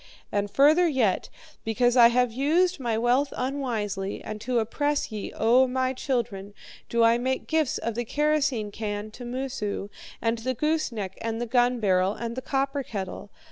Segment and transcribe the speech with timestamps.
[0.31, 1.29] "'And further yet,
[1.63, 6.55] because I have used my wealth unwisely, and to oppress ye, O my children,
[6.89, 11.45] do I make gifts of the kerosene can to Moosu, and the gooseneck, and the
[11.45, 13.29] gun barrel, and the copper kettle.